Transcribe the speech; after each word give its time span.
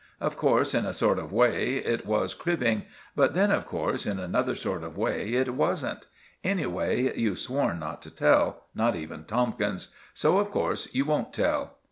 Of 0.19 0.35
course, 0.35 0.73
in 0.73 0.87
a 0.87 0.93
sort 0.95 1.19
of 1.19 1.31
way, 1.31 1.75
it 1.75 2.07
was 2.07 2.33
cribbing; 2.33 2.87
but 3.15 3.35
then, 3.35 3.51
of 3.51 3.67
course, 3.67 4.07
in 4.07 4.17
another 4.17 4.55
sort 4.55 4.81
of 4.83 4.97
way, 4.97 5.33
it 5.35 5.53
wasn't. 5.53 6.07
Anyway, 6.43 7.15
you've 7.15 7.37
sworn 7.37 7.77
not 7.77 8.01
to 8.01 8.09
tell—not 8.09 8.95
even 8.95 9.25
Tomkins; 9.25 9.89
so 10.15 10.39
of 10.39 10.49
course 10.49 10.91
you 10.91 11.05
won't 11.05 11.33
tell." 11.35 11.77